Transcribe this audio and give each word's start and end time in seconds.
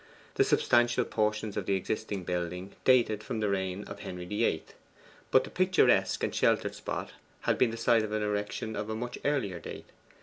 The 0.33 0.43
substantial 0.43 1.05
portions 1.05 1.55
of 1.55 1.67
the 1.67 1.75
existing 1.75 2.23
building 2.23 2.73
dated 2.85 3.23
from 3.23 3.39
the 3.39 3.49
reign 3.49 3.83
of 3.83 3.99
Henry 3.99 4.25
VIII.; 4.25 4.63
but 5.29 5.43
the 5.43 5.51
picturesque 5.51 6.23
and 6.23 6.33
sheltered 6.33 6.73
spot 6.73 7.11
had 7.41 7.59
been 7.59 7.69
the 7.69 7.77
site 7.77 8.01
of 8.01 8.11
an 8.11 8.23
erection 8.23 8.75
of 8.75 8.89
a 8.89 8.95
much 8.95 9.19
earlier 9.23 9.59
date. 9.59 9.89